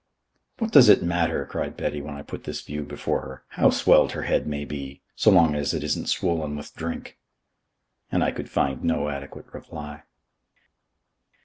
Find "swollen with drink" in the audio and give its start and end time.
6.09-7.19